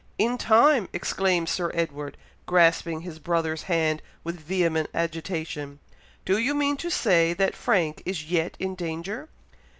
"In 0.17 0.39
time!!" 0.39 0.89
exclaimed 0.93 1.47
Sir 1.47 1.69
Edward, 1.75 2.17
grasping 2.47 3.01
his 3.01 3.19
brother's 3.19 3.61
hand 3.69 4.01
with 4.23 4.39
vehement 4.39 4.89
agitation. 4.95 5.77
"Do 6.25 6.39
you 6.39 6.55
mean 6.55 6.75
to 6.77 6.89
say 6.89 7.33
that 7.33 7.53
Frank 7.53 8.01
is 8.03 8.25
yet 8.25 8.57
in 8.59 8.73
danger!" 8.73 9.29